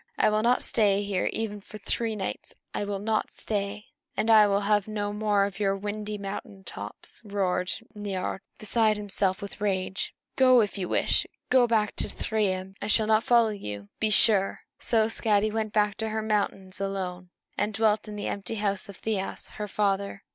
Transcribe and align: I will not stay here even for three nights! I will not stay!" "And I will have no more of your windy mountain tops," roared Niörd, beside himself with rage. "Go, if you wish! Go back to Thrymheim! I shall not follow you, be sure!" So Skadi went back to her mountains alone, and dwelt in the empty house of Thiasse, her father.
I 0.17 0.31
will 0.31 0.41
not 0.41 0.63
stay 0.63 1.03
here 1.03 1.29
even 1.31 1.61
for 1.61 1.77
three 1.77 2.15
nights! 2.15 2.55
I 2.73 2.83
will 2.85 2.97
not 2.97 3.29
stay!" 3.29 3.85
"And 4.17 4.31
I 4.31 4.47
will 4.47 4.61
have 4.61 4.87
no 4.87 5.13
more 5.13 5.45
of 5.45 5.59
your 5.59 5.77
windy 5.77 6.17
mountain 6.17 6.63
tops," 6.63 7.21
roared 7.23 7.73
Niörd, 7.95 8.39
beside 8.57 8.97
himself 8.97 9.43
with 9.43 9.61
rage. 9.61 10.11
"Go, 10.35 10.59
if 10.61 10.75
you 10.75 10.89
wish! 10.89 11.27
Go 11.51 11.67
back 11.67 11.95
to 11.97 12.07
Thrymheim! 12.07 12.73
I 12.81 12.87
shall 12.87 13.05
not 13.05 13.23
follow 13.25 13.49
you, 13.51 13.89
be 13.99 14.09
sure!" 14.09 14.61
So 14.79 15.07
Skadi 15.07 15.51
went 15.51 15.71
back 15.71 15.97
to 15.97 16.09
her 16.09 16.23
mountains 16.23 16.81
alone, 16.81 17.29
and 17.55 17.71
dwelt 17.71 18.07
in 18.07 18.15
the 18.15 18.25
empty 18.25 18.55
house 18.55 18.89
of 18.89 18.97
Thiasse, 18.97 19.49
her 19.57 19.67
father. 19.67 20.23